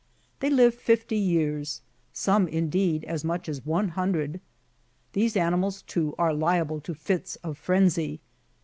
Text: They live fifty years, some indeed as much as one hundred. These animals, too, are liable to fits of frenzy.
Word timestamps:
They 0.39 0.49
live 0.49 0.73
fifty 0.73 1.15
years, 1.15 1.81
some 2.11 2.47
indeed 2.47 3.03
as 3.03 3.23
much 3.23 3.47
as 3.47 3.63
one 3.63 3.89
hundred. 3.89 4.41
These 5.13 5.37
animals, 5.37 5.83
too, 5.83 6.15
are 6.17 6.33
liable 6.33 6.79
to 6.81 6.95
fits 6.95 7.35
of 7.43 7.55
frenzy. 7.55 8.19